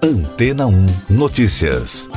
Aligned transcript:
Antena 0.00 0.64
1 0.68 0.86
Notícias. 1.10 2.08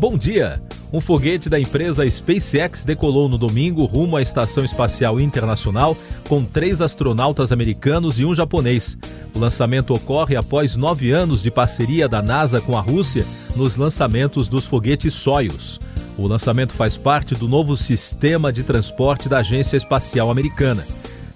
Bom 0.00 0.18
dia! 0.18 0.60
Um 0.92 1.00
foguete 1.00 1.48
da 1.48 1.60
empresa 1.60 2.08
SpaceX 2.10 2.84
decolou 2.84 3.28
no 3.28 3.38
domingo 3.38 3.84
rumo 3.84 4.16
à 4.16 4.22
Estação 4.22 4.64
Espacial 4.64 5.20
Internacional 5.20 5.96
com 6.28 6.44
três 6.44 6.80
astronautas 6.80 7.52
americanos 7.52 8.18
e 8.18 8.24
um 8.24 8.34
japonês. 8.34 8.98
O 9.32 9.38
lançamento 9.38 9.94
ocorre 9.94 10.34
após 10.34 10.74
nove 10.74 11.12
anos 11.12 11.40
de 11.40 11.50
parceria 11.50 12.08
da 12.08 12.20
NASA 12.20 12.60
com 12.60 12.76
a 12.76 12.80
Rússia 12.80 13.24
nos 13.54 13.76
lançamentos 13.76 14.48
dos 14.48 14.66
foguetes 14.66 15.14
Soyuz. 15.14 15.78
O 16.18 16.26
lançamento 16.26 16.74
faz 16.74 16.96
parte 16.96 17.32
do 17.34 17.46
novo 17.46 17.76
sistema 17.76 18.52
de 18.52 18.64
transporte 18.64 19.28
da 19.28 19.38
Agência 19.38 19.76
Espacial 19.76 20.32
Americana. 20.32 20.84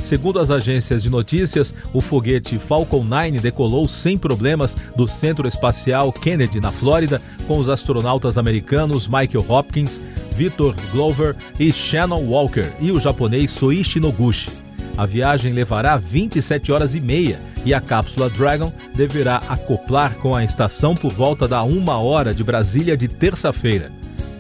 Segundo 0.07 0.39
as 0.39 0.53
agências 0.53 1.03
de 1.03 1.11
notícias, 1.11 1.75
o 1.93 2.01
foguete 2.01 2.61
Falcon 2.61 3.03
9 3.03 3.41
decolou 3.41 3.89
sem 3.89 4.17
problemas 4.17 4.73
do 4.95 5.09
Centro 5.09 5.49
Espacial 5.49 6.13
Kennedy, 6.13 6.61
na 6.61 6.71
Flórida, 6.71 7.21
com 7.49 7.59
os 7.59 7.69
astronautas 7.69 8.39
americanos 8.39 9.09
Michael 9.09 9.45
Hopkins, 9.49 10.01
Victor 10.31 10.77
Glover 10.93 11.35
e 11.59 11.73
Shannon 11.73 12.25
Walker 12.25 12.73
e 12.79 12.93
o 12.93 13.01
japonês 13.01 13.51
Soichi 13.51 13.99
Noguchi. 13.99 14.49
A 14.97 15.05
viagem 15.05 15.53
levará 15.53 15.97
27 15.97 16.71
horas 16.71 16.95
e 16.95 17.01
meia 17.01 17.41
e 17.65 17.75
a 17.75 17.81
cápsula 17.81 18.31
Dragon 18.31 18.73
deverá 18.95 19.43
acoplar 19.49 20.15
com 20.19 20.37
a 20.37 20.45
estação 20.45 20.95
por 20.95 21.13
volta 21.13 21.49
da 21.49 21.65
uma 21.65 21.99
hora 21.99 22.33
de 22.33 22.45
Brasília 22.45 22.97
de 22.97 23.09
terça-feira. 23.09 23.91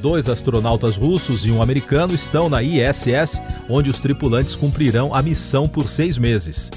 Dois 0.00 0.28
astronautas 0.28 0.96
russos 0.96 1.46
e 1.46 1.50
um 1.50 1.62
americano 1.62 2.14
estão 2.14 2.48
na 2.48 2.62
ISS, 2.62 3.40
onde 3.68 3.90
os 3.90 3.98
tripulantes 3.98 4.54
cumprirão 4.54 5.14
a 5.14 5.22
missão 5.22 5.66
por 5.66 5.88
seis 5.88 6.18
meses. 6.18 6.70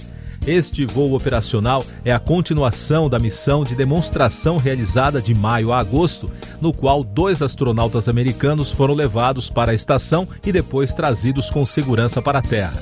Este 0.47 0.85
voo 0.85 1.13
operacional 1.13 1.83
é 2.03 2.11
a 2.11 2.19
continuação 2.19 3.09
da 3.09 3.19
missão 3.19 3.63
de 3.63 3.75
demonstração 3.75 4.57
realizada 4.57 5.21
de 5.21 5.33
maio 5.35 5.71
a 5.71 5.79
agosto, 5.79 6.31
no 6.61 6.73
qual 6.73 7.03
dois 7.03 7.41
astronautas 7.41 8.07
americanos 8.07 8.71
foram 8.71 8.93
levados 8.93 9.49
para 9.49 9.71
a 9.71 9.75
estação 9.75 10.27
e 10.45 10.51
depois 10.51 10.93
trazidos 10.93 11.49
com 11.49 11.65
segurança 11.65 12.21
para 12.21 12.39
a 12.39 12.41
Terra. 12.41 12.81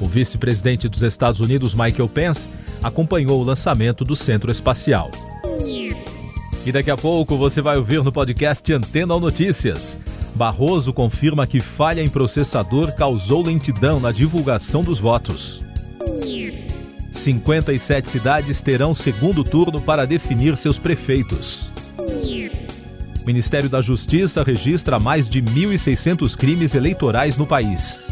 O 0.00 0.06
vice-presidente 0.06 0.88
dos 0.88 1.02
Estados 1.02 1.40
Unidos, 1.40 1.74
Michael 1.74 2.08
Pence, 2.08 2.48
acompanhou 2.82 3.40
o 3.40 3.44
lançamento 3.44 4.04
do 4.04 4.14
centro 4.14 4.50
espacial. 4.50 5.10
E 6.68 6.72
daqui 6.72 6.90
a 6.90 6.98
pouco 6.98 7.34
você 7.34 7.62
vai 7.62 7.78
ouvir 7.78 8.04
no 8.04 8.12
podcast 8.12 8.70
Antena 8.74 9.14
ou 9.14 9.18
Notícias. 9.18 9.98
Barroso 10.34 10.92
confirma 10.92 11.46
que 11.46 11.60
falha 11.60 12.02
em 12.02 12.10
processador 12.10 12.92
causou 12.94 13.42
lentidão 13.42 13.98
na 13.98 14.12
divulgação 14.12 14.82
dos 14.82 15.00
votos. 15.00 15.62
57 17.10 18.06
cidades 18.06 18.60
terão 18.60 18.92
segundo 18.92 19.42
turno 19.42 19.80
para 19.80 20.06
definir 20.06 20.58
seus 20.58 20.78
prefeitos. 20.78 21.70
O 23.22 23.26
Ministério 23.26 23.70
da 23.70 23.80
Justiça 23.80 24.42
registra 24.42 25.00
mais 25.00 25.26
de 25.26 25.40
1.600 25.40 26.36
crimes 26.36 26.74
eleitorais 26.74 27.38
no 27.38 27.46
país. 27.46 28.08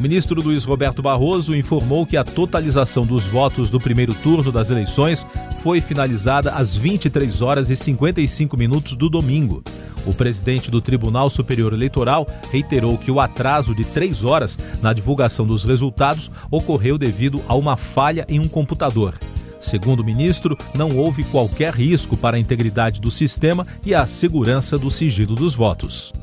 O 0.00 0.02
ministro 0.02 0.42
Luiz 0.42 0.64
Roberto 0.64 1.02
Barroso 1.02 1.54
informou 1.54 2.06
que 2.06 2.16
a 2.16 2.24
totalização 2.24 3.04
dos 3.04 3.24
votos 3.24 3.68
do 3.68 3.78
primeiro 3.78 4.14
turno 4.14 4.50
das 4.50 4.70
eleições 4.70 5.26
foi 5.62 5.80
finalizada 5.80 6.52
às 6.52 6.74
23 6.74 7.42
horas 7.42 7.70
e 7.70 7.76
55 7.76 8.56
minutos 8.56 8.96
do 8.96 9.08
domingo. 9.08 9.62
O 10.06 10.14
presidente 10.14 10.70
do 10.70 10.80
Tribunal 10.80 11.28
Superior 11.28 11.72
Eleitoral 11.72 12.26
reiterou 12.50 12.96
que 12.96 13.10
o 13.10 13.20
atraso 13.20 13.74
de 13.74 13.84
três 13.84 14.24
horas 14.24 14.58
na 14.80 14.92
divulgação 14.92 15.46
dos 15.46 15.64
resultados 15.64 16.30
ocorreu 16.50 16.96
devido 16.96 17.42
a 17.46 17.54
uma 17.54 17.76
falha 17.76 18.24
em 18.28 18.40
um 18.40 18.48
computador. 18.48 19.18
Segundo 19.60 20.00
o 20.00 20.04
ministro, 20.04 20.56
não 20.74 20.96
houve 20.96 21.22
qualquer 21.24 21.74
risco 21.74 22.16
para 22.16 22.38
a 22.38 22.40
integridade 22.40 22.98
do 22.98 23.10
sistema 23.10 23.66
e 23.84 23.94
a 23.94 24.06
segurança 24.06 24.78
do 24.78 24.90
sigilo 24.90 25.34
dos 25.34 25.54
votos. 25.54 26.14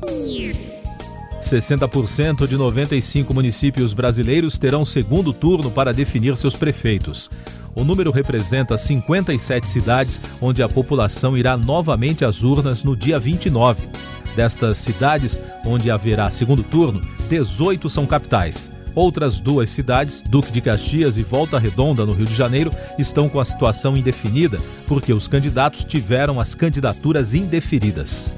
60% 1.40 2.48
de 2.48 2.56
95 2.56 3.32
municípios 3.32 3.94
brasileiros 3.94 4.58
terão 4.58 4.84
segundo 4.84 5.32
turno 5.32 5.70
para 5.70 5.94
definir 5.94 6.36
seus 6.36 6.56
prefeitos. 6.56 7.30
O 7.78 7.84
número 7.84 8.10
representa 8.10 8.76
57 8.76 9.68
cidades 9.68 10.18
onde 10.42 10.64
a 10.64 10.68
população 10.68 11.38
irá 11.38 11.56
novamente 11.56 12.24
às 12.24 12.42
urnas 12.42 12.82
no 12.82 12.96
dia 12.96 13.20
29. 13.20 13.88
Destas 14.34 14.78
cidades, 14.78 15.40
onde 15.64 15.88
haverá 15.88 16.28
segundo 16.28 16.64
turno, 16.64 17.00
18 17.28 17.88
são 17.88 18.04
capitais. 18.04 18.68
Outras 18.96 19.38
duas 19.38 19.70
cidades, 19.70 20.20
Duque 20.28 20.50
de 20.50 20.60
Caxias 20.60 21.18
e 21.18 21.22
Volta 21.22 21.56
Redonda, 21.56 22.04
no 22.04 22.12
Rio 22.12 22.26
de 22.26 22.34
Janeiro, 22.34 22.72
estão 22.98 23.28
com 23.28 23.38
a 23.38 23.44
situação 23.44 23.96
indefinida 23.96 24.58
porque 24.88 25.12
os 25.12 25.28
candidatos 25.28 25.84
tiveram 25.84 26.40
as 26.40 26.56
candidaturas 26.56 27.32
indeferidas. 27.32 28.34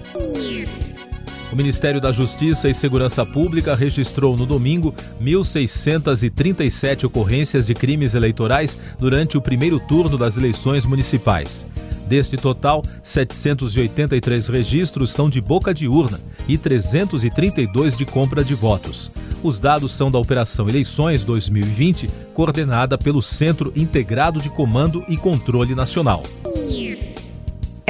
O 1.53 1.57
Ministério 1.57 2.01
da 2.01 2.13
Justiça 2.13 2.69
e 2.69 2.75
Segurança 2.75 3.27
Pública 3.27 3.75
registrou 3.75 4.37
no 4.37 4.47
domingo 4.47 4.95
1.637 5.21 7.05
ocorrências 7.05 7.67
de 7.67 7.75
crimes 7.75 8.15
eleitorais 8.15 8.79
durante 8.99 9.37
o 9.37 9.43
primeiro 9.43 9.81
turno 9.81 10.17
das 10.17 10.37
eleições 10.37 10.87
municipais. 10.87 11.67
Deste 12.07 12.37
total, 12.37 12.83
783 13.03 14.49
registros 14.49 15.11
são 15.11 15.29
de 15.29 15.41
boca 15.41 15.75
de 15.75 15.89
urna 15.89 16.21
e 16.49 16.57
332 16.57 17.97
de 17.97 18.05
compra 18.05 18.45
de 18.45 18.55
votos. 18.55 19.11
Os 19.43 19.59
dados 19.59 19.93
são 19.93 20.11
da 20.11 20.19
Operação 20.19 20.69
Eleições 20.69 21.25
2020, 21.25 22.09
coordenada 22.35 22.99
pelo 22.99 23.23
Centro 23.23 23.73
Integrado 23.75 24.41
de 24.41 24.51
Comando 24.51 25.05
e 25.09 25.17
Controle 25.17 25.75
Nacional. 25.75 26.23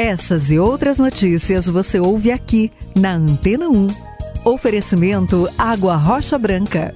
Essas 0.02 0.50
e 0.50 0.58
outras 0.58 0.98
notícias 0.98 1.66
você 1.66 2.00
ouve 2.00 2.32
aqui 2.32 2.72
na 2.98 3.16
Antena 3.16 3.68
1. 3.68 3.86
Oferecimento 4.46 5.46
Água 5.58 5.94
Rocha 5.94 6.38
Branca. 6.38 6.94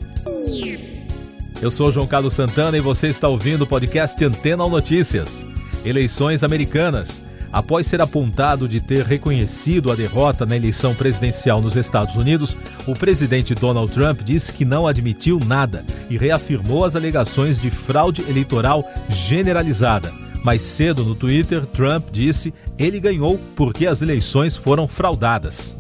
Eu 1.61 1.71
sou 1.71 1.93
João 1.93 2.07
Carlos 2.07 2.33
Santana 2.33 2.79
e 2.79 2.81
você 2.81 3.09
está 3.09 3.29
ouvindo 3.29 3.65
o 3.65 3.67
podcast 3.67 4.25
Antena 4.25 4.67
Notícias. 4.67 5.45
Eleições 5.85 6.43
americanas. 6.43 7.23
Após 7.53 7.87
ser 7.87 8.01
apontado 8.01 8.67
de 8.67 8.81
ter 8.81 9.05
reconhecido 9.05 9.93
a 9.93 9.95
derrota 9.95 10.47
na 10.47 10.57
eleição 10.57 10.95
presidencial 10.95 11.61
nos 11.61 11.77
Estados 11.77 12.17
Unidos, 12.17 12.57
o 12.87 12.95
presidente 12.95 13.55
Donald 13.55 13.93
Trump 13.93 14.23
disse 14.23 14.51
que 14.51 14.65
não 14.65 14.87
admitiu 14.87 15.39
nada 15.47 15.85
e 16.09 16.17
reafirmou 16.17 16.87
as 16.87 16.97
alegações 16.97 17.61
de 17.61 17.71
fraude 17.71 18.23
eleitoral 18.23 18.83
generalizada 19.11 20.11
mais 20.45 20.63
cedo 20.63 21.03
no 21.03 21.15
Twitter, 21.15 21.65
Trump 21.67 22.11
disse 22.13 22.53
ele 22.79 23.01
ganhou 23.01 23.39
porque 23.55 23.87
as 23.87 24.03
eleições 24.03 24.57
foram 24.57 24.89
fraudadas. 24.89 25.77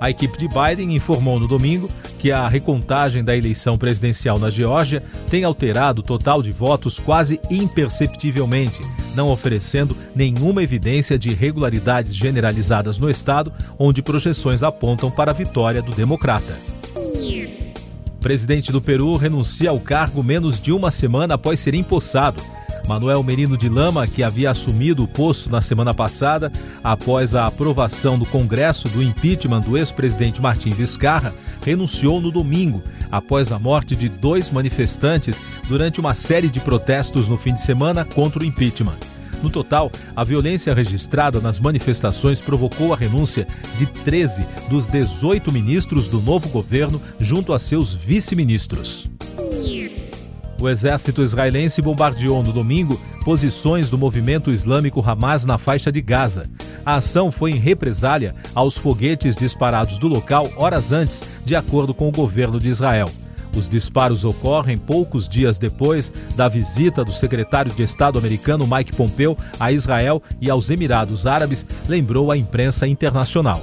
A 0.00 0.10
equipe 0.10 0.36
de 0.36 0.48
Biden 0.48 0.96
informou 0.96 1.38
no 1.38 1.46
domingo 1.46 1.88
que 2.18 2.32
a 2.32 2.48
recontagem 2.48 3.22
da 3.22 3.36
eleição 3.36 3.78
presidencial 3.78 4.38
na 4.38 4.50
Geórgia 4.50 5.02
tem 5.30 5.44
alterado 5.44 6.00
o 6.00 6.04
total 6.04 6.42
de 6.42 6.50
votos 6.50 6.98
quase 6.98 7.40
imperceptivelmente, 7.50 8.80
não 9.14 9.30
oferecendo 9.30 9.96
nenhuma 10.14 10.62
evidência 10.62 11.18
de 11.18 11.30
irregularidades 11.30 12.14
generalizadas 12.14 12.98
no 12.98 13.08
estado, 13.08 13.52
onde 13.78 14.02
projeções 14.02 14.62
apontam 14.62 15.10
para 15.10 15.30
a 15.30 15.34
vitória 15.34 15.80
do 15.80 15.92
democrata. 15.92 16.56
O 18.08 18.20
presidente 18.22 18.70
do 18.70 18.80
Peru 18.80 19.16
renuncia 19.16 19.70
ao 19.70 19.80
cargo 19.80 20.22
menos 20.22 20.60
de 20.60 20.72
uma 20.72 20.90
semana 20.90 21.34
após 21.34 21.60
ser 21.60 21.74
empossado. 21.74 22.42
Manuel 22.86 23.22
Merino 23.22 23.56
de 23.56 23.68
Lama, 23.68 24.06
que 24.06 24.22
havia 24.22 24.50
assumido 24.50 25.04
o 25.04 25.08
posto 25.08 25.48
na 25.48 25.60
semana 25.60 25.94
passada, 25.94 26.52
após 26.82 27.34
a 27.34 27.46
aprovação 27.46 28.18
do 28.18 28.26
Congresso 28.26 28.88
do 28.88 29.02
impeachment 29.02 29.60
do 29.60 29.78
ex-presidente 29.78 30.40
Martim 30.40 30.70
Vizcarra, 30.70 31.32
renunciou 31.64 32.20
no 32.20 32.30
domingo, 32.30 32.82
após 33.10 33.52
a 33.52 33.58
morte 33.58 33.94
de 33.94 34.08
dois 34.08 34.50
manifestantes 34.50 35.40
durante 35.68 36.00
uma 36.00 36.14
série 36.14 36.48
de 36.48 36.60
protestos 36.60 37.28
no 37.28 37.36
fim 37.36 37.54
de 37.54 37.60
semana 37.60 38.04
contra 38.04 38.42
o 38.42 38.46
impeachment. 38.46 38.96
No 39.42 39.50
total, 39.50 39.90
a 40.14 40.22
violência 40.22 40.72
registrada 40.72 41.40
nas 41.40 41.58
manifestações 41.58 42.40
provocou 42.40 42.92
a 42.92 42.96
renúncia 42.96 43.46
de 43.76 43.86
13 43.86 44.46
dos 44.68 44.86
18 44.86 45.52
ministros 45.52 46.08
do 46.08 46.20
novo 46.20 46.48
governo, 46.48 47.02
junto 47.18 47.52
a 47.52 47.58
seus 47.58 47.92
vice-ministros. 47.92 49.10
O 50.62 50.68
exército 50.68 51.24
israelense 51.24 51.82
bombardeou 51.82 52.40
no 52.40 52.52
domingo 52.52 52.96
posições 53.24 53.90
do 53.90 53.98
movimento 53.98 54.52
islâmico 54.52 55.02
Hamas 55.04 55.44
na 55.44 55.58
faixa 55.58 55.90
de 55.90 56.00
Gaza. 56.00 56.48
A 56.86 56.94
ação 56.98 57.32
foi 57.32 57.50
em 57.50 57.56
represália 57.56 58.32
aos 58.54 58.78
foguetes 58.78 59.34
disparados 59.34 59.98
do 59.98 60.06
local 60.06 60.48
horas 60.54 60.92
antes, 60.92 61.20
de 61.44 61.56
acordo 61.56 61.92
com 61.92 62.06
o 62.06 62.12
governo 62.12 62.60
de 62.60 62.68
Israel. 62.68 63.08
Os 63.56 63.68
disparos 63.68 64.24
ocorrem 64.24 64.78
poucos 64.78 65.28
dias 65.28 65.58
depois 65.58 66.12
da 66.36 66.46
visita 66.46 67.04
do 67.04 67.12
secretário 67.12 67.74
de 67.74 67.82
Estado 67.82 68.16
americano 68.16 68.64
Mike 68.64 68.94
Pompeo 68.94 69.36
a 69.58 69.72
Israel 69.72 70.22
e 70.40 70.48
aos 70.48 70.70
Emirados 70.70 71.26
Árabes, 71.26 71.66
lembrou 71.88 72.30
a 72.30 72.36
imprensa 72.36 72.86
internacional. 72.86 73.62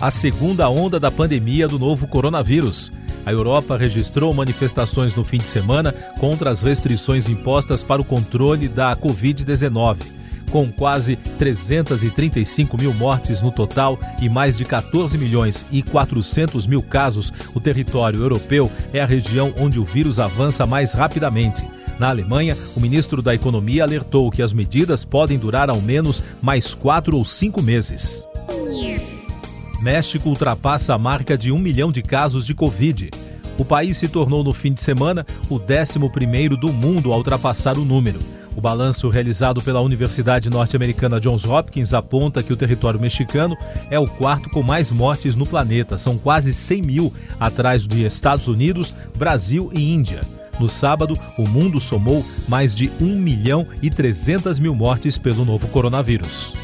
A 0.00 0.10
segunda 0.10 0.68
onda 0.68 0.98
da 0.98 1.12
pandemia 1.12 1.68
do 1.68 1.78
novo 1.78 2.08
coronavírus. 2.08 2.90
A 3.28 3.30
Europa 3.30 3.76
registrou 3.76 4.32
manifestações 4.32 5.14
no 5.14 5.22
fim 5.22 5.36
de 5.36 5.46
semana 5.46 5.92
contra 6.18 6.48
as 6.48 6.62
restrições 6.62 7.28
impostas 7.28 7.82
para 7.82 8.00
o 8.00 8.04
controle 8.04 8.68
da 8.68 8.96
Covid-19 8.96 9.98
com 10.50 10.72
quase 10.72 11.16
335 11.38 12.78
mil 12.78 12.94
mortes 12.94 13.42
no 13.42 13.52
total 13.52 13.98
e 14.22 14.30
mais 14.30 14.56
de 14.56 14.64
14 14.64 15.18
milhões 15.18 15.62
e 15.70 15.82
400 15.82 16.66
mil 16.66 16.82
casos, 16.82 17.30
o 17.54 17.60
território 17.60 18.20
europeu 18.20 18.72
é 18.94 19.02
a 19.02 19.06
região 19.06 19.52
onde 19.58 19.78
o 19.78 19.84
vírus 19.84 20.18
avança 20.18 20.64
mais 20.64 20.94
rapidamente. 20.94 21.62
Na 21.98 22.08
Alemanha, 22.08 22.56
o 22.74 22.80
ministro 22.80 23.20
da 23.20 23.34
Economia 23.34 23.82
alertou 23.82 24.30
que 24.30 24.40
as 24.40 24.54
medidas 24.54 25.04
podem 25.04 25.36
durar 25.36 25.68
ao 25.68 25.82
menos 25.82 26.22
mais 26.40 26.72
quatro 26.72 27.14
ou 27.14 27.26
cinco 27.26 27.60
meses. 27.60 28.24
México 29.80 30.28
ultrapassa 30.28 30.94
a 30.94 30.98
marca 30.98 31.38
de 31.38 31.52
um 31.52 31.58
milhão 31.58 31.92
de 31.92 32.02
casos 32.02 32.44
de 32.44 32.54
Covid. 32.54 33.10
O 33.58 33.64
país 33.64 33.96
se 33.96 34.08
tornou 34.08 34.44
no 34.44 34.52
fim 34.52 34.72
de 34.72 34.80
semana 34.80 35.26
o 35.50 35.56
11 35.56 36.08
primeiro 36.10 36.56
do 36.56 36.72
mundo 36.72 37.12
a 37.12 37.16
ultrapassar 37.16 37.76
o 37.76 37.84
número. 37.84 38.20
O 38.56 38.60
balanço 38.60 39.08
realizado 39.08 39.62
pela 39.62 39.80
Universidade 39.80 40.48
Norte-Americana 40.48 41.20
Johns 41.20 41.44
Hopkins 41.44 41.92
aponta 41.92 42.42
que 42.42 42.52
o 42.52 42.56
território 42.56 42.98
mexicano 42.98 43.56
é 43.90 43.98
o 43.98 44.06
quarto 44.06 44.48
com 44.50 44.62
mais 44.62 44.90
mortes 44.90 45.36
no 45.36 45.46
planeta. 45.46 45.98
São 45.98 46.16
quase 46.16 46.54
100 46.54 46.82
mil, 46.82 47.12
atrás 47.38 47.86
de 47.86 48.04
Estados 48.04 48.48
Unidos, 48.48 48.94
Brasil 49.16 49.70
e 49.72 49.92
Índia. 49.92 50.20
No 50.58 50.68
sábado, 50.68 51.16
o 51.36 51.48
mundo 51.48 51.80
somou 51.80 52.24
mais 52.48 52.74
de 52.74 52.90
1 53.00 53.04
milhão 53.06 53.66
e 53.80 53.90
300 53.90 54.58
mil 54.58 54.74
mortes 54.74 55.16
pelo 55.16 55.44
novo 55.44 55.68
coronavírus. 55.68 56.54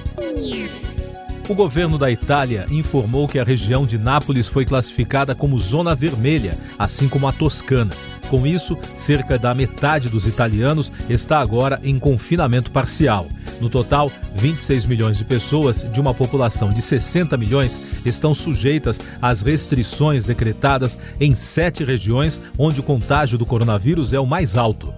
O 1.47 1.55
governo 1.55 1.99
da 1.99 2.11
Itália 2.11 2.65
informou 2.71 3.29
que 3.29 3.39
a 3.39 3.45
região 3.45 3.85
de 3.85 3.99
Nápoles 3.99 4.49
foi 4.49 4.65
classificada 4.65 5.35
como 5.35 5.59
zona 5.59 5.95
vermelha, 5.95 6.57
assim 6.79 7.07
como 7.07 7.29
a 7.29 7.33
Toscana. 7.33 7.91
Com 8.31 8.47
isso, 8.47 8.79
cerca 8.97 9.39
da 9.39 9.55
metade 9.55 10.09
dos 10.09 10.27
italianos 10.27 10.91
está 11.09 11.41
agora 11.41 11.79
em 11.85 11.99
confinamento 11.99 12.71
parcial. 12.71 13.27
No 13.61 13.69
total, 13.69 14.11
26 14.37 14.87
milhões 14.87 15.19
de 15.19 15.25
pessoas, 15.25 15.87
de 15.93 16.01
uma 16.01 16.15
população 16.15 16.71
de 16.71 16.81
60 16.81 17.37
milhões, 17.37 17.79
estão 18.07 18.35
sujeitas 18.35 18.99
às 19.21 19.43
restrições 19.43 20.25
decretadas 20.25 20.99
em 21.21 21.37
sete 21.37 21.85
regiões 21.85 22.41
onde 22.59 22.81
o 22.81 22.83
contágio 22.83 23.37
do 23.37 23.45
coronavírus 23.45 24.15
é 24.15 24.19
o 24.19 24.27
mais 24.27 24.57
alto. 24.57 24.93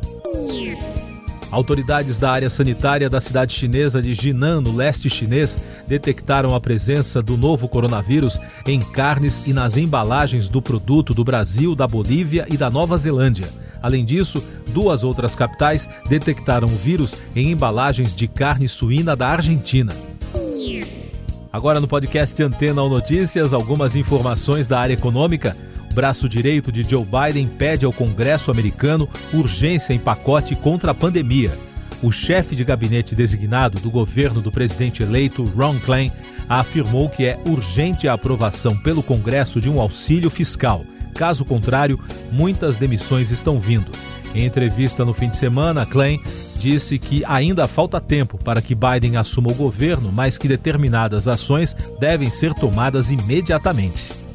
Autoridades 1.56 2.18
da 2.18 2.30
área 2.30 2.50
sanitária 2.50 3.08
da 3.08 3.18
cidade 3.18 3.54
chinesa 3.54 4.02
de 4.02 4.12
Jinan, 4.12 4.60
no 4.60 4.76
leste 4.76 5.08
chinês, 5.08 5.56
detectaram 5.88 6.54
a 6.54 6.60
presença 6.60 7.22
do 7.22 7.34
novo 7.34 7.66
coronavírus 7.66 8.38
em 8.66 8.78
carnes 8.78 9.40
e 9.46 9.54
nas 9.54 9.74
embalagens 9.78 10.50
do 10.50 10.60
produto 10.60 11.14
do 11.14 11.24
Brasil, 11.24 11.74
da 11.74 11.88
Bolívia 11.88 12.46
e 12.50 12.58
da 12.58 12.68
Nova 12.68 12.98
Zelândia. 12.98 13.48
Além 13.80 14.04
disso, 14.04 14.44
duas 14.68 15.02
outras 15.02 15.34
capitais 15.34 15.88
detectaram 16.10 16.68
o 16.68 16.76
vírus 16.76 17.16
em 17.34 17.52
embalagens 17.52 18.14
de 18.14 18.28
carne 18.28 18.68
suína 18.68 19.16
da 19.16 19.28
Argentina. 19.28 19.94
Agora 21.50 21.80
no 21.80 21.88
podcast 21.88 22.42
Antena 22.42 22.82
ou 22.82 22.90
Notícias, 22.90 23.54
algumas 23.54 23.96
informações 23.96 24.66
da 24.66 24.78
área 24.78 24.92
econômica 24.92 25.56
braço 25.96 26.28
direito 26.28 26.70
de 26.70 26.82
Joe 26.82 27.06
Biden 27.06 27.48
pede 27.48 27.86
ao 27.86 27.92
Congresso 27.92 28.50
americano 28.50 29.08
urgência 29.32 29.94
em 29.94 29.98
pacote 29.98 30.54
contra 30.54 30.90
a 30.90 30.94
pandemia. 30.94 31.50
O 32.02 32.12
chefe 32.12 32.54
de 32.54 32.62
gabinete 32.62 33.14
designado 33.14 33.80
do 33.80 33.90
governo 33.90 34.42
do 34.42 34.52
presidente 34.52 35.02
eleito, 35.02 35.42
Ron 35.42 35.78
Klain, 35.78 36.12
afirmou 36.46 37.08
que 37.08 37.24
é 37.24 37.38
urgente 37.48 38.06
a 38.06 38.12
aprovação 38.12 38.76
pelo 38.76 39.02
Congresso 39.02 39.58
de 39.58 39.70
um 39.70 39.80
auxílio 39.80 40.28
fiscal. 40.28 40.84
Caso 41.14 41.46
contrário, 41.46 41.98
muitas 42.30 42.76
demissões 42.76 43.30
estão 43.30 43.58
vindo. 43.58 43.90
Em 44.34 44.44
entrevista 44.44 45.02
no 45.02 45.14
fim 45.14 45.30
de 45.30 45.36
semana, 45.36 45.86
Klein 45.86 46.20
disse 46.58 46.98
que 46.98 47.24
ainda 47.24 47.66
falta 47.66 47.98
tempo 48.02 48.36
para 48.36 48.60
que 48.60 48.74
Biden 48.74 49.16
assuma 49.16 49.50
o 49.50 49.54
governo, 49.54 50.12
mas 50.12 50.36
que 50.36 50.46
determinadas 50.46 51.26
ações 51.26 51.74
devem 51.98 52.30
ser 52.30 52.52
tomadas 52.52 53.10
imediatamente. 53.10 54.25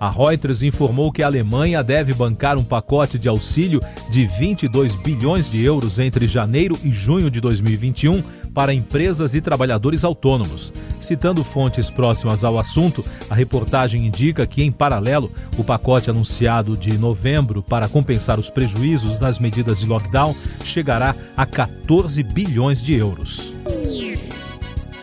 A 0.00 0.10
Reuters 0.10 0.62
informou 0.62 1.10
que 1.10 1.22
a 1.22 1.26
Alemanha 1.26 1.82
deve 1.82 2.14
bancar 2.14 2.56
um 2.56 2.64
pacote 2.64 3.18
de 3.18 3.28
auxílio 3.28 3.80
de 4.10 4.26
22 4.26 4.94
bilhões 4.96 5.50
de 5.50 5.64
euros 5.64 5.98
entre 5.98 6.26
janeiro 6.26 6.76
e 6.84 6.90
junho 6.90 7.30
de 7.30 7.40
2021 7.40 8.22
para 8.54 8.72
empresas 8.72 9.34
e 9.34 9.40
trabalhadores 9.40 10.04
autônomos. 10.04 10.72
Citando 11.00 11.42
fontes 11.42 11.90
próximas 11.90 12.44
ao 12.44 12.58
assunto, 12.58 13.04
a 13.28 13.34
reportagem 13.34 14.06
indica 14.06 14.46
que, 14.46 14.62
em 14.62 14.70
paralelo, 14.70 15.32
o 15.56 15.64
pacote 15.64 16.10
anunciado 16.10 16.76
de 16.76 16.96
novembro 16.96 17.62
para 17.62 17.88
compensar 17.88 18.38
os 18.38 18.50
prejuízos 18.50 19.18
das 19.18 19.38
medidas 19.38 19.80
de 19.80 19.86
lockdown 19.86 20.34
chegará 20.64 21.14
a 21.36 21.46
14 21.46 22.22
bilhões 22.22 22.82
de 22.82 22.94
euros. 22.94 23.52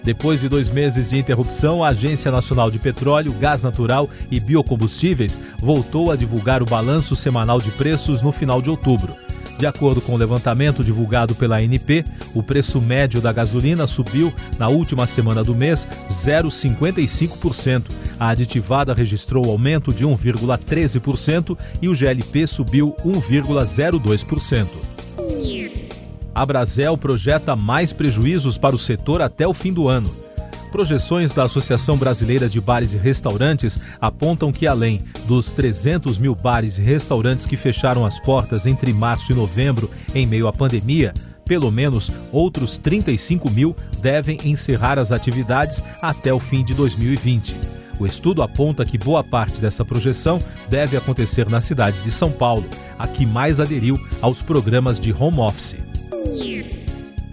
Depois 0.06 0.40
de 0.40 0.48
dois 0.48 0.69
meses 0.69 1.10
de 1.10 1.18
interrupção, 1.18 1.84
a 1.84 1.88
Agência 1.88 2.31
Nacional 2.31 2.69
de 2.69 2.78
Petróleo, 2.78 3.34
Gás 3.34 3.63
Natural 3.63 4.07
e 4.30 4.40
Biocombustíveis 4.40 5.40
voltou 5.57 6.12
a 6.12 6.16
divulgar 6.16 6.62
o 6.62 6.66
balanço 6.66 7.16
semanal 7.16 7.57
de 7.57 7.72
preços 7.72 8.22
no 8.22 8.31
final 8.31 8.62
de 8.62 8.69
outubro. 8.69 9.16
De 9.57 9.66
acordo 9.66 10.02
com 10.02 10.13
o 10.13 10.18
levantamento 10.18 10.84
divulgado 10.84 11.34
pela 11.34 11.57
ANP, 11.57 12.06
o 12.36 12.44
preço 12.44 12.80
médio 12.80 13.19
da 13.19 13.34
gasolina 13.34 13.88
subiu 13.88 14.31
na 14.60 14.68
última 14.68 15.07
semana 15.07 15.44
do 15.44 15.56
mês 15.56 15.88
0,55%. 16.08 17.86
A 18.19 18.30
aditivada 18.30 18.94
registrou 18.94 19.50
aumento 19.50 19.92
de 19.92 20.06
1,13% 20.06 21.58
e 21.81 21.90
o 21.90 21.96
GLP 21.96 22.46
subiu 22.46 22.96
1,02%. 23.04 24.95
A 26.36 26.46
Brasel 26.46 26.98
projeta 26.98 27.56
mais 27.56 27.94
prejuízos 27.94 28.58
para 28.58 28.76
o 28.76 28.80
setor 28.80 29.22
até 29.22 29.48
o 29.48 29.54
fim 29.54 29.72
do 29.72 29.88
ano. 29.88 30.14
Projeções 30.70 31.32
da 31.32 31.44
Associação 31.44 31.96
Brasileira 31.96 32.50
de 32.50 32.60
Bares 32.60 32.92
e 32.92 32.98
Restaurantes 32.98 33.80
apontam 34.02 34.52
que, 34.52 34.68
além 34.68 35.00
dos 35.26 35.54
300 35.54 36.18
mil 36.18 36.36
bares 36.36 36.78
e 36.78 36.82
restaurantes 36.82 37.46
que 37.46 37.56
fecharam 37.56 38.06
as 38.06 38.20
portas 38.20 38.68
entre 38.68 38.92
março 38.92 39.32
e 39.32 39.36
novembro 39.36 39.90
em 40.14 40.28
meio 40.28 40.50
à 40.50 40.52
pandemia, 40.52 41.14
pelo 41.46 41.72
menos 41.72 42.12
outros 42.34 42.78
35 42.78 43.50
mil 43.50 43.74
devem 44.02 44.38
encerrar 44.44 45.00
as 45.00 45.14
atividades 45.14 45.82
até 46.02 46.34
o 46.34 46.40
fim 46.40 46.66
de 46.66 46.74
2020. 46.74 47.56
O 47.98 48.06
estudo 48.06 48.44
aponta 48.44 48.84
que 48.84 48.98
boa 48.98 49.24
parte 49.24 49.62
dessa 49.62 49.86
projeção 49.86 50.42
deve 50.68 50.98
acontecer 50.98 51.48
na 51.48 51.62
cidade 51.62 51.98
de 52.04 52.12
São 52.12 52.30
Paulo, 52.30 52.66
a 53.00 53.08
que 53.08 53.26
mais 53.26 53.62
aderiu 53.62 53.98
aos 54.22 54.42
programas 54.42 55.00
de 55.00 55.13
home 55.13 55.39
office. 55.39 55.95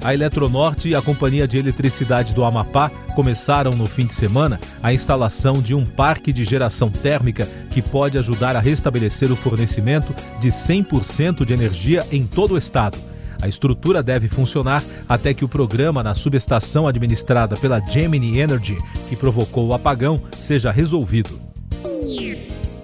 A 0.04 0.12
Eletronorte 0.12 0.88
e 0.88 0.96
a 0.96 1.02
Companhia 1.02 1.46
de 1.46 1.58
Eletricidade 1.58 2.34
do 2.34 2.44
Amapá 2.44 2.90
começaram 3.14 3.70
no 3.70 3.86
fim 3.86 4.04
de 4.04 4.14
semana 4.14 4.58
a 4.82 4.92
instalação 4.92 5.52
de 5.54 5.76
um 5.76 5.86
parque 5.86 6.32
de 6.32 6.44
geração 6.44 6.90
térmica 6.90 7.46
que 7.70 7.80
pode 7.80 8.18
ajudar 8.18 8.56
a 8.56 8.60
restabelecer 8.60 9.30
o 9.30 9.36
fornecimento 9.36 10.12
de 10.40 10.48
100% 10.48 11.44
de 11.44 11.52
energia 11.52 12.04
em 12.10 12.26
todo 12.26 12.54
o 12.54 12.58
estado. 12.58 12.98
A 13.40 13.46
estrutura 13.46 14.02
deve 14.02 14.26
funcionar 14.26 14.82
até 15.08 15.32
que 15.32 15.44
o 15.44 15.48
programa 15.48 16.02
na 16.02 16.16
subestação 16.16 16.88
administrada 16.88 17.56
pela 17.56 17.78
Gemini 17.78 18.40
Energy, 18.40 18.76
que 19.08 19.14
provocou 19.14 19.68
o 19.68 19.74
apagão, 19.74 20.20
seja 20.36 20.72
resolvido. 20.72 21.40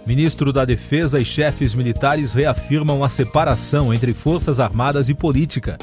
Ministro 0.07 0.53
da 0.53 0.65
Defesa 0.65 1.21
e 1.21 1.25
chefes 1.25 1.75
militares 1.75 2.33
reafirmam 2.33 3.03
a 3.03 3.09
separação 3.09 3.93
entre 3.93 4.15
Forças 4.15 4.61
Armadas 4.61 5.09
e 5.09 5.15
política. 5.15 5.77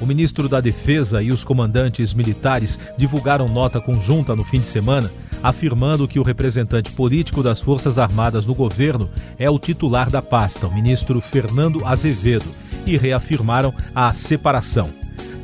O 0.00 0.06
ministro 0.06 0.48
da 0.48 0.60
Defesa 0.60 1.22
e 1.22 1.30
os 1.30 1.44
comandantes 1.44 2.12
militares 2.12 2.78
divulgaram 2.96 3.48
nota 3.48 3.80
conjunta 3.80 4.34
no 4.34 4.44
fim 4.44 4.60
de 4.60 4.66
semana, 4.66 5.10
afirmando 5.42 6.08
que 6.08 6.18
o 6.18 6.22
representante 6.22 6.90
político 6.92 7.42
das 7.42 7.60
Forças 7.60 7.98
Armadas 7.98 8.44
no 8.46 8.54
governo 8.54 9.08
é 9.38 9.48
o 9.48 9.58
titular 9.58 10.10
da 10.10 10.20
pasta, 10.20 10.66
o 10.66 10.74
ministro 10.74 11.20
Fernando 11.20 11.84
Azevedo, 11.84 12.50
e 12.86 12.96
reafirmaram 12.96 13.72
a 13.94 14.12
separação. 14.12 14.90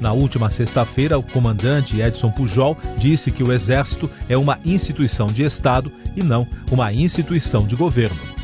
Na 0.01 0.13
última 0.13 0.49
sexta-feira, 0.49 1.19
o 1.19 1.23
comandante 1.23 2.01
Edson 2.01 2.31
Pujol 2.31 2.77
disse 2.97 3.31
que 3.31 3.43
o 3.43 3.53
Exército 3.53 4.11
é 4.29 4.37
uma 4.37 4.59
instituição 4.65 5.27
de 5.27 5.43
Estado 5.43 5.93
e 6.17 6.23
não 6.23 6.47
uma 6.71 6.93
instituição 6.93 7.67
de 7.67 7.77
governo. 7.77 8.40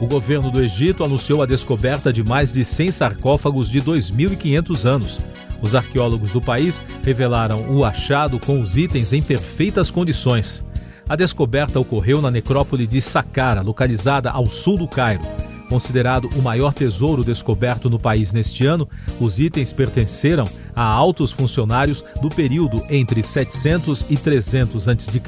O 0.00 0.06
governo 0.06 0.50
do 0.50 0.62
Egito 0.62 1.04
anunciou 1.04 1.42
a 1.42 1.46
descoberta 1.46 2.10
de 2.10 2.24
mais 2.24 2.50
de 2.50 2.64
100 2.64 2.90
sarcófagos 2.90 3.68
de 3.68 3.82
2.500 3.82 4.86
anos. 4.86 5.20
Os 5.60 5.74
arqueólogos 5.74 6.30
do 6.30 6.40
país 6.40 6.80
revelaram 7.04 7.70
o 7.70 7.84
achado 7.84 8.40
com 8.40 8.62
os 8.62 8.78
itens 8.78 9.12
em 9.12 9.20
perfeitas 9.20 9.90
condições. 9.90 10.64
A 11.06 11.14
descoberta 11.14 11.78
ocorreu 11.78 12.22
na 12.22 12.30
necrópole 12.30 12.86
de 12.86 12.98
Saqqara, 12.98 13.60
localizada 13.60 14.30
ao 14.30 14.46
sul 14.46 14.78
do 14.78 14.88
Cairo. 14.88 15.22
Considerado 15.68 16.30
o 16.34 16.42
maior 16.42 16.72
tesouro 16.72 17.22
descoberto 17.22 17.90
no 17.90 17.98
país 17.98 18.32
neste 18.32 18.66
ano, 18.66 18.88
os 19.20 19.38
itens 19.38 19.70
pertenceram 19.70 20.44
a 20.74 20.82
altos 20.82 21.30
funcionários 21.30 22.02
do 22.22 22.30
período 22.30 22.82
entre 22.88 23.22
700 23.22 24.10
e 24.10 24.16
300 24.16 24.88
a.C. 24.88 25.22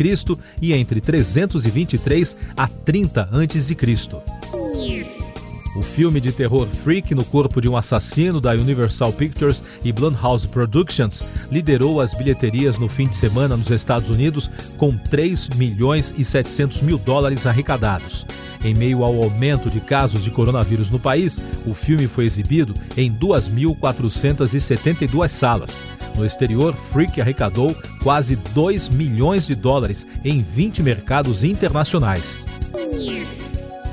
e 0.62 0.72
entre 0.72 1.00
323 1.00 2.36
a 2.56 2.66
30 2.66 3.28
a.C. 3.30 4.41
O 5.74 5.80
filme 5.80 6.20
de 6.20 6.30
terror 6.30 6.66
Freak 6.66 7.14
no 7.14 7.24
corpo 7.24 7.58
de 7.60 7.68
um 7.68 7.76
assassino 7.76 8.40
da 8.40 8.52
Universal 8.52 9.12
Pictures 9.12 9.62
e 9.82 9.90
Blumhouse 9.90 10.46
Productions 10.46 11.24
liderou 11.50 12.00
as 12.00 12.12
bilheterias 12.12 12.78
no 12.78 12.90
fim 12.90 13.08
de 13.08 13.14
semana 13.14 13.56
nos 13.56 13.70
Estados 13.70 14.10
Unidos 14.10 14.50
com 14.76 14.94
3 14.94 15.48
milhões 15.56 16.12
e 16.18 16.24
700 16.24 16.82
mil 16.82 16.98
dólares 16.98 17.46
arrecadados. 17.46 18.26
Em 18.62 18.74
meio 18.74 19.02
ao 19.02 19.24
aumento 19.24 19.70
de 19.70 19.80
casos 19.80 20.22
de 20.22 20.30
coronavírus 20.30 20.90
no 20.90 21.00
país, 21.00 21.38
o 21.66 21.74
filme 21.74 22.06
foi 22.06 22.26
exibido 22.26 22.74
em 22.96 23.10
2.472 23.10 25.30
salas. 25.30 25.82
No 26.16 26.24
exterior, 26.26 26.74
Freak 26.92 27.20
arrecadou 27.20 27.74
quase 28.02 28.36
2 28.36 28.90
milhões 28.90 29.46
de 29.46 29.54
dólares 29.54 30.06
em 30.22 30.42
20 30.42 30.82
mercados 30.82 31.42
internacionais. 31.42 32.44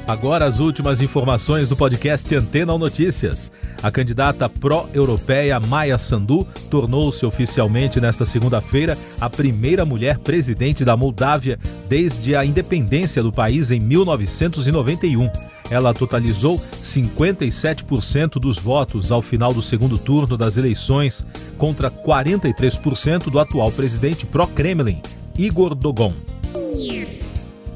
Agora 0.10 0.46
as 0.46 0.60
últimas 0.60 1.02
informações 1.02 1.70
do 1.70 1.78
podcast 1.78 2.34
Antena 2.34 2.76
Notícias. 2.76 3.52
A 3.84 3.92
candidata 3.92 4.50
pró-europeia 4.50 5.60
Maia 5.60 6.00
Sandu 6.00 6.48
tornou-se 6.68 7.24
oficialmente 7.28 8.02
nesta 8.02 8.26
segunda-feira 8.26 8.98
a 9.22 9.30
primeira 9.30 9.86
mulher 9.86 10.18
presidente 10.18 10.84
da 10.84 10.98
Moldávia 10.98 11.60
desde 11.88 12.36
a 12.36 12.44
independência 12.44 13.22
do 13.22 13.32
país 13.32 13.70
em 13.70 13.80
1991. 13.80 15.30
Ela 15.70 15.94
totalizou 15.94 16.58
57% 16.58 18.40
dos 18.40 18.58
votos 18.58 19.12
ao 19.12 19.22
final 19.22 19.54
do 19.54 19.62
segundo 19.62 19.96
turno 19.96 20.36
das 20.36 20.58
eleições, 20.58 21.24
contra 21.56 21.92
43% 21.92 23.30
do 23.30 23.38
atual 23.38 23.72
presidente 23.72 24.26
pró-Kremlin, 24.26 25.04
Igor 25.38 25.76
Dogon. 25.76 26.29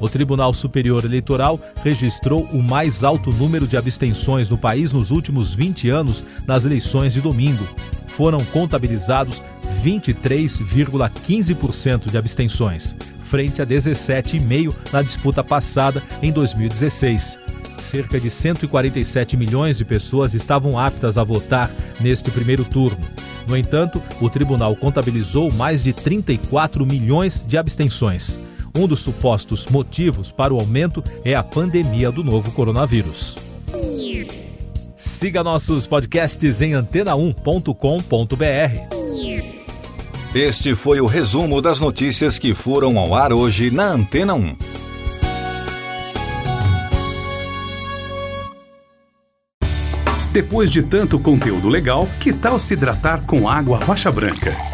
O 0.00 0.08
Tribunal 0.08 0.52
Superior 0.52 1.04
Eleitoral 1.04 1.60
registrou 1.82 2.42
o 2.52 2.62
mais 2.62 3.02
alto 3.04 3.32
número 3.32 3.66
de 3.66 3.76
abstenções 3.76 4.48
no 4.48 4.56
país 4.58 4.92
nos 4.92 5.10
últimos 5.10 5.52
20 5.54 5.90
anos 5.90 6.24
nas 6.46 6.64
eleições 6.64 7.14
de 7.14 7.20
domingo. 7.20 7.66
Foram 8.08 8.38
contabilizados 8.46 9.42
23,15% 9.82 12.10
de 12.10 12.16
abstenções, 12.16 12.96
frente 13.24 13.60
a 13.60 13.66
17,5% 13.66 14.72
na 14.92 15.02
disputa 15.02 15.42
passada 15.42 16.00
em 16.22 16.30
2016. 16.32 17.40
Cerca 17.78 18.20
de 18.20 18.30
147 18.30 19.36
milhões 19.36 19.76
de 19.76 19.84
pessoas 19.84 20.32
estavam 20.32 20.78
aptas 20.78 21.18
a 21.18 21.24
votar 21.24 21.68
neste 22.00 22.30
primeiro 22.30 22.64
turno. 22.64 23.04
No 23.46 23.56
entanto, 23.56 24.02
o 24.20 24.28
tribunal 24.30 24.74
contabilizou 24.74 25.52
mais 25.52 25.82
de 25.82 25.92
34 25.92 26.86
milhões 26.86 27.44
de 27.46 27.58
abstenções. 27.58 28.38
Um 28.76 28.88
dos 28.88 29.00
supostos 29.00 29.66
motivos 29.66 30.32
para 30.32 30.52
o 30.52 30.58
aumento 30.58 31.02
é 31.24 31.34
a 31.34 31.44
pandemia 31.44 32.10
do 32.10 32.24
novo 32.24 32.50
coronavírus. 32.50 33.36
Siga 34.96 35.44
nossos 35.44 35.86
podcasts 35.86 36.60
em 36.60 36.72
antena1.com.br. 36.72 38.94
Este 40.34 40.74
foi 40.74 41.00
o 41.00 41.06
resumo 41.06 41.62
das 41.62 41.78
notícias 41.78 42.36
que 42.36 42.52
foram 42.52 42.98
ao 42.98 43.14
ar 43.14 43.32
hoje 43.32 43.70
na 43.70 43.84
Antena 43.84 44.34
1. 44.34 44.56
Depois 50.32 50.68
de 50.68 50.82
tanto 50.82 51.20
conteúdo 51.20 51.68
legal, 51.68 52.08
que 52.18 52.32
tal 52.32 52.58
se 52.58 52.74
hidratar 52.74 53.24
com 53.24 53.48
água 53.48 53.78
rocha 53.78 54.10
branca? 54.10 54.73